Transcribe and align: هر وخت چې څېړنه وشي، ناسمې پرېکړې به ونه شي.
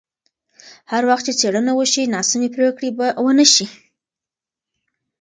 هر 0.91 1.03
وخت 1.09 1.23
چې 1.27 1.33
څېړنه 1.39 1.71
وشي، 1.79 2.03
ناسمې 2.15 2.49
پرېکړې 2.55 2.89
به 2.97 3.07
ونه 3.23 3.45
شي. 3.53 3.65